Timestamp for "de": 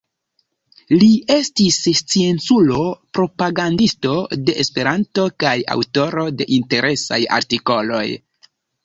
4.47-4.55, 6.41-6.49